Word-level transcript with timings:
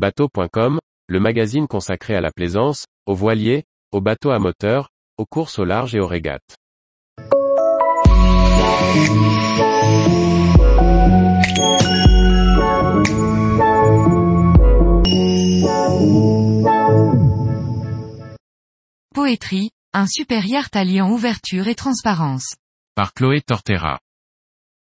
Bateau.com, 0.00 0.78
le 1.08 1.20
magazine 1.20 1.66
consacré 1.68 2.14
à 2.14 2.22
la 2.22 2.30
plaisance, 2.30 2.86
aux 3.04 3.14
voiliers, 3.14 3.64
aux 3.92 4.00
bateaux 4.00 4.30
à 4.30 4.38
moteur, 4.38 4.88
aux 5.18 5.26
courses 5.26 5.58
au 5.58 5.66
large 5.66 5.94
et 5.94 6.00
aux 6.00 6.06
régates. 6.06 6.56
Poétrie, 19.14 19.68
un 19.92 20.06
super 20.06 20.46
yacht 20.46 20.74
alliant 20.76 21.10
ouverture 21.10 21.68
et 21.68 21.74
transparence. 21.74 22.54
Par 22.94 23.12
Chloé 23.12 23.42
Tortera. 23.42 23.98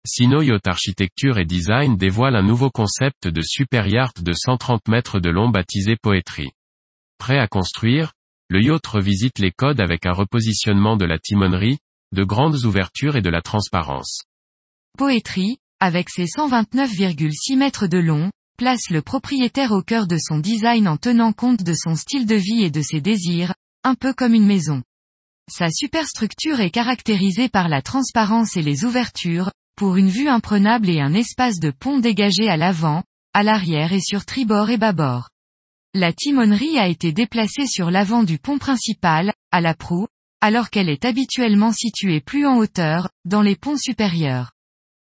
Sino 0.05 0.43
Yacht 0.43 0.67
Architecture 0.67 1.39
et 1.39 1.45
Design 1.45 1.97
dévoile 1.97 2.35
un 2.35 2.43
nouveau 2.43 2.71
concept 2.71 3.29
de 3.29 3.41
super 3.41 3.87
yacht 3.87 4.21
de 4.21 4.33
130 4.33 4.89
mètres 4.89 5.21
de 5.21 5.31
long 5.31 5.49
baptisé 5.49 5.95
Poetry. 5.95 6.51
Prêt 7.19 7.39
à 7.39 7.47
construire, 7.47 8.13
le 8.49 8.61
yacht 8.61 8.85
revisite 8.85 9.39
les 9.39 9.53
codes 9.53 9.81
avec 9.81 10.05
un 10.05 10.13
repositionnement 10.13 10.97
de 10.97 11.05
la 11.05 11.21
timonerie, 11.21 11.79
de 12.11 12.25
grandes 12.25 12.65
ouvertures 12.65 13.15
et 13.15 13.23
de 13.23 13.31
la 13.31 13.43
transparence. 13.43 14.23
Poetry, 14.99 15.59
avec 15.79 16.11
ses 16.11 16.27
129,6 16.27 17.57
mètres 17.57 17.87
de 17.87 17.99
long, 17.99 18.33
place 18.59 18.91
le 18.91 19.03
propriétaire 19.03 19.71
au 19.71 19.83
cœur 19.83 20.09
de 20.09 20.19
son 20.19 20.39
design 20.39 20.89
en 20.89 20.97
tenant 20.97 21.33
compte 21.33 21.63
de 21.63 21.75
son 21.75 21.95
style 21.95 22.27
de 22.27 22.35
vie 22.35 22.65
et 22.65 22.71
de 22.73 22.83
ses 22.83 23.01
désirs, 23.01 23.55
un 23.85 23.95
peu 23.95 24.13
comme 24.13 24.35
une 24.35 24.47
maison. 24.47 24.83
Sa 25.49 25.71
superstructure 25.71 26.59
est 26.59 26.71
caractérisée 26.71 27.49
par 27.49 27.69
la 27.69 27.83
transparence 27.83 28.57
et 28.57 28.63
les 28.63 28.85
ouvertures, 28.85 29.53
pour 29.83 29.97
une 29.97 30.11
vue 30.11 30.29
imprenable 30.29 30.89
et 30.89 31.01
un 31.01 31.13
espace 31.13 31.59
de 31.59 31.73
pont 31.73 31.99
dégagé 31.99 32.49
à 32.49 32.57
l'avant, 32.57 33.03
à 33.35 33.43
l'arrière 33.43 33.93
et 33.93 34.01
sur 34.01 34.25
tribord 34.25 34.71
et 34.71 34.77
bâbord. 34.77 35.31
La 35.93 36.13
timonerie 36.13 36.79
a 36.79 36.87
été 36.87 37.11
déplacée 37.11 37.67
sur 37.67 37.91
l'avant 37.91 38.23
du 38.23 38.39
pont 38.39 38.59
principal, 38.59 39.33
à 39.51 39.61
la 39.61 39.75
proue, 39.75 40.07
alors 40.41 40.71
qu'elle 40.71 40.89
est 40.89 41.05
habituellement 41.05 41.73
située 41.73 42.21
plus 42.21 42.47
en 42.47 42.59
hauteur, 42.59 43.09
dans 43.25 43.43
les 43.43 43.57
ponts 43.57 43.77
supérieurs. 43.77 44.53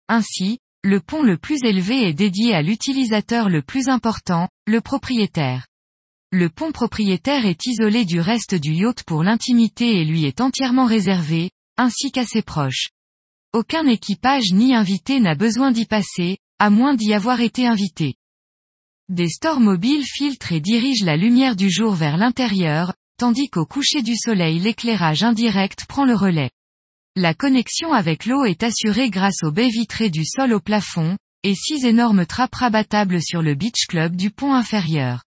Ainsi, 0.09 0.59
le 0.83 0.99
pont 0.99 1.23
le 1.23 1.37
plus 1.37 1.63
élevé 1.63 2.09
est 2.09 2.13
dédié 2.13 2.53
à 2.53 2.61
l'utilisateur 2.61 3.47
le 3.47 3.61
plus 3.61 3.87
important, 3.87 4.49
le 4.67 4.81
propriétaire. 4.81 5.67
Le 6.33 6.49
pont 6.49 6.73
propriétaire 6.73 7.45
est 7.45 7.65
isolé 7.65 8.03
du 8.03 8.19
reste 8.19 8.55
du 8.55 8.73
yacht 8.73 9.03
pour 9.03 9.23
l'intimité 9.23 10.01
et 10.01 10.03
lui 10.03 10.25
est 10.25 10.41
entièrement 10.41 10.85
réservé, 10.85 11.51
ainsi 11.77 12.11
qu'à 12.11 12.25
ses 12.25 12.41
proches. 12.41 12.89
Aucun 13.55 13.87
équipage 13.87 14.51
ni 14.51 14.75
invité 14.75 15.21
n'a 15.21 15.33
besoin 15.33 15.71
d'y 15.71 15.85
passer, 15.85 16.39
à 16.59 16.69
moins 16.69 16.93
d'y 16.93 17.13
avoir 17.13 17.39
été 17.39 17.65
invité. 17.65 18.15
Des 19.07 19.29
stores 19.29 19.61
mobiles 19.61 20.03
filtrent 20.03 20.51
et 20.51 20.59
dirigent 20.59 21.05
la 21.05 21.15
lumière 21.15 21.55
du 21.55 21.71
jour 21.71 21.93
vers 21.93 22.17
l'intérieur, 22.17 22.93
tandis 23.17 23.47
qu'au 23.47 23.65
coucher 23.65 24.01
du 24.01 24.17
soleil 24.17 24.59
l'éclairage 24.59 25.23
indirect 25.23 25.85
prend 25.85 26.03
le 26.03 26.15
relais. 26.15 26.49
La 27.15 27.33
connexion 27.33 27.93
avec 27.93 28.25
l'eau 28.25 28.43
est 28.43 28.61
assurée 28.61 29.09
grâce 29.09 29.41
aux 29.43 29.51
baies 29.51 29.69
vitrées 29.69 30.09
du 30.09 30.25
sol 30.25 30.51
au 30.51 30.59
plafond, 30.59 31.15
et 31.43 31.55
six 31.55 31.85
énormes 31.85 32.25
trappes 32.25 32.55
rabattables 32.55 33.21
sur 33.21 33.41
le 33.41 33.55
beach 33.55 33.85
club 33.87 34.17
du 34.17 34.31
pont 34.31 34.53
inférieur. 34.53 35.23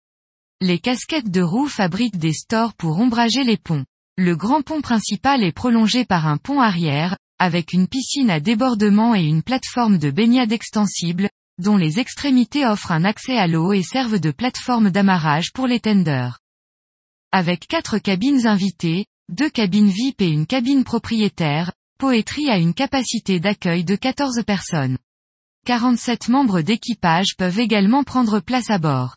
Les 0.61 0.81
casquettes 0.81 1.31
de 1.31 1.43
roue 1.43 1.69
fabriquent 1.69 2.19
des 2.19 2.33
stores 2.33 2.75
pour 2.75 2.99
ombrager 2.99 3.45
les 3.45 3.57
ponts. 3.57 3.85
Le 4.17 4.35
grand 4.35 4.63
pont 4.63 4.81
principal 4.81 5.45
est 5.45 5.53
prolongé 5.53 6.05
par 6.05 6.27
un 6.27 6.39
pont 6.39 6.61
arrière, 6.61 7.17
avec 7.39 7.73
une 7.73 7.87
piscine 7.87 8.31
à 8.31 8.41
débordement 8.41 9.15
et 9.15 9.25
une 9.25 9.43
plateforme 9.43 9.99
de 9.99 10.11
baignade 10.11 10.53
extensible, 10.53 11.29
dont 11.59 11.77
les 11.77 11.99
extrémités 11.99 12.67
offrent 12.67 12.93
un 12.93 13.05
accès 13.05 13.37
à 13.37 13.47
l'eau 13.47 13.73
et 13.73 13.83
servent 13.83 14.19
de 14.19 14.31
plateforme 14.31 14.91
d'amarrage 14.91 15.53
pour 15.53 15.67
les 15.67 15.81
tenders. 15.81 16.39
Avec 17.33 17.67
quatre 17.67 17.99
cabines 17.99 18.47
invitées, 18.47 19.07
deux 19.29 19.51
cabines 19.51 19.91
VIP 19.91 20.23
et 20.23 20.29
une 20.29 20.47
cabine 20.47 20.85
propriétaire, 20.85 21.73
Poetry 21.99 22.51
a 22.51 22.59
une 22.59 22.75
capacité 22.75 23.41
d'accueil 23.41 23.85
de 23.85 23.97
14 23.97 24.43
personnes. 24.47 24.99
47 25.67 26.29
membres 26.29 26.61
d'équipage 26.61 27.37
peuvent 27.37 27.59
également 27.59 28.05
prendre 28.05 28.41
place 28.41 28.71
à 28.71 28.79
bord. 28.79 29.17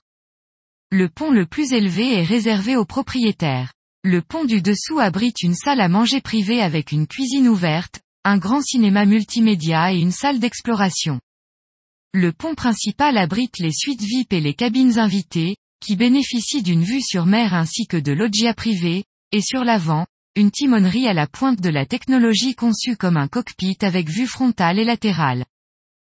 Le 0.92 1.08
pont 1.10 1.30
le 1.30 1.46
plus 1.46 1.74
élevé 1.74 2.14
est 2.14 2.24
réservé 2.24 2.76
aux 2.76 2.86
propriétaires. 2.86 3.74
Le 4.04 4.22
pont 4.22 4.46
du 4.46 4.62
dessous 4.62 5.00
abrite 5.00 5.42
une 5.44 5.54
salle 5.54 5.82
à 5.82 5.90
manger 5.90 6.22
privée 6.22 6.62
avec 6.62 6.92
une 6.92 7.06
cuisine 7.06 7.48
ouverte, 7.48 8.02
un 8.30 8.38
grand 8.38 8.62
cinéma 8.62 9.08
multimédia 9.08 9.92
et 9.92 9.98
une 9.98 10.12
salle 10.12 10.38
d'exploration. 10.38 11.20
Le 12.14 12.32
pont 12.32 12.54
principal 12.54 13.18
abrite 13.18 13.58
les 13.58 13.72
suites 13.72 14.04
VIP 14.04 14.34
et 14.34 14.40
les 14.40 14.54
cabines 14.54 15.00
invitées, 15.00 15.56
qui 15.82 15.96
bénéficient 15.96 16.62
d'une 16.62 16.84
vue 16.84 17.02
sur 17.02 17.26
mer 17.26 17.56
ainsi 17.56 17.88
que 17.88 17.98
de 17.98 18.12
loggia 18.12 18.54
privés, 18.54 19.04
et 19.32 19.42
sur 19.42 19.64
l'avant, 19.64 20.06
une 20.36 20.52
timonerie 20.52 21.08
à 21.08 21.14
la 21.14 21.26
pointe 21.26 21.60
de 21.60 21.70
la 21.70 21.88
technologie 21.88 22.54
conçue 22.54 22.96
comme 22.98 23.18
un 23.18 23.28
cockpit 23.28 23.78
avec 23.82 24.08
vue 24.10 24.28
frontale 24.28 24.78
et 24.78 24.86
latérale. 24.86 25.44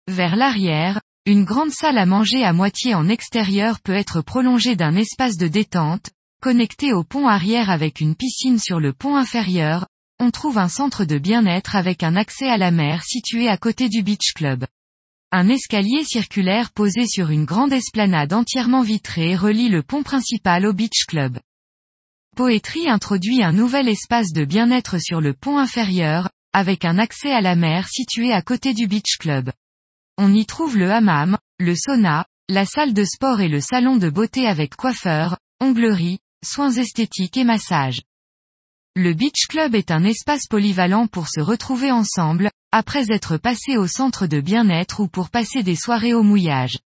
Vers 0.09 0.35
l'arrière, 0.35 0.99
une 1.25 1.45
grande 1.45 1.71
salle 1.71 1.97
à 1.97 2.05
manger 2.05 2.43
à 2.43 2.51
moitié 2.51 2.93
en 2.93 3.07
extérieur 3.07 3.79
peut 3.79 3.93
être 3.93 4.19
prolongée 4.19 4.75
d'un 4.75 4.97
espace 4.97 5.37
de 5.37 5.47
détente, 5.47 6.09
connecté 6.41 6.91
au 6.91 7.05
pont 7.05 7.27
arrière 7.27 7.69
avec 7.69 8.01
une 8.01 8.15
piscine 8.15 8.59
sur 8.59 8.81
le 8.81 8.91
pont 8.91 9.15
inférieur, 9.15 9.87
on 10.19 10.31
trouve 10.31 10.57
un 10.57 10.67
centre 10.67 11.05
de 11.05 11.17
bien-être 11.17 11.75
avec 11.75 12.03
un 12.03 12.15
accès 12.15 12.49
à 12.49 12.57
la 12.57 12.71
mer 12.71 13.03
situé 13.03 13.47
à 13.47 13.57
côté 13.57 13.87
du 13.87 14.01
beach 14.01 14.33
club. 14.33 14.65
Un 15.31 15.49
escalier 15.49 16.03
circulaire 16.03 16.71
posé 16.71 17.05
sur 17.05 17.29
une 17.29 17.45
grande 17.45 17.73
esplanade 17.73 18.33
entièrement 18.33 18.81
vitrée 18.81 19.35
relie 19.35 19.69
le 19.69 19.83
pont 19.83 20.03
principal 20.03 20.65
au 20.65 20.73
beach 20.73 21.05
club. 21.07 21.39
Poetry 22.35 22.87
introduit 22.89 23.43
un 23.43 23.51
nouvel 23.51 23.89
espace 23.89 24.31
de 24.31 24.45
bien-être 24.45 24.99
sur 24.99 25.21
le 25.21 25.33
pont 25.33 25.57
inférieur, 25.57 26.29
avec 26.53 26.85
un 26.85 26.97
accès 26.97 27.31
à 27.31 27.41
la 27.41 27.55
mer 27.55 27.87
situé 27.87 28.31
à 28.31 28.41
côté 28.41 28.73
du 28.73 28.87
beach 28.87 29.17
club. 29.19 29.51
On 30.17 30.33
y 30.33 30.45
trouve 30.45 30.77
le 30.77 30.91
hammam, 30.91 31.37
le 31.59 31.75
sauna, 31.75 32.25
la 32.49 32.65
salle 32.65 32.93
de 32.93 33.03
sport 33.03 33.41
et 33.41 33.49
le 33.49 33.59
salon 33.59 33.97
de 33.97 34.09
beauté 34.09 34.47
avec 34.47 34.75
coiffeur, 34.75 35.37
onglerie, 35.59 36.19
soins 36.43 36.71
esthétiques 36.71 37.37
et 37.37 37.43
massage. 37.43 38.01
Le 38.99 39.13
Beach 39.13 39.45
Club 39.47 39.75
est 39.75 39.91
un 39.91 40.03
espace 40.03 40.47
polyvalent 40.47 41.05
pour 41.05 41.27
se 41.27 41.39
retrouver 41.39 41.91
ensemble, 41.91 42.49
après 42.71 43.11
être 43.11 43.37
passé 43.37 43.77
au 43.77 43.85
centre 43.85 44.25
de 44.25 44.41
bien-être 44.41 45.01
ou 45.01 45.07
pour 45.07 45.29
passer 45.29 45.61
des 45.61 45.75
soirées 45.75 46.15
au 46.15 46.23
mouillage. 46.23 46.79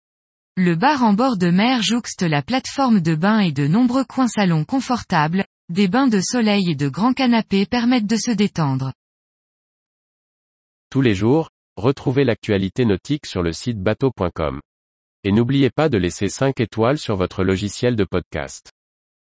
Le 0.57 0.75
bar 0.75 1.05
en 1.05 1.13
bord 1.13 1.37
de 1.37 1.51
mer 1.51 1.83
jouxte 1.83 2.23
la 2.23 2.43
plateforme 2.43 3.01
de 3.01 3.15
bain 3.15 3.39
et 3.39 3.53
de 3.53 3.69
nombreux 3.69 4.05
coins 4.05 4.27
salons 4.27 4.65
confortables, 4.65 5.45
des 5.69 5.87
bains 5.87 6.09
de 6.09 6.21
soleil 6.21 6.73
et 6.73 6.75
de 6.75 6.89
grands 6.89 7.13
canapés 7.13 7.65
permettent 7.65 8.09
de 8.09 8.17
se 8.17 8.33
détendre. 8.33 8.93
Tous 10.91 11.03
les 11.03 11.15
jours, 11.15 11.49
Retrouvez 11.77 12.25
l'actualité 12.25 12.85
nautique 12.85 13.25
sur 13.25 13.43
le 13.43 13.53
site 13.53 13.81
bateau.com. 13.81 14.61
Et 15.23 15.31
n'oubliez 15.31 15.71
pas 15.71 15.89
de 15.89 15.97
laisser 15.97 16.29
5 16.29 16.59
étoiles 16.61 16.99
sur 16.99 17.15
votre 17.15 17.45
logiciel 17.45 17.95
de 17.95 18.05
podcast. 18.05 18.73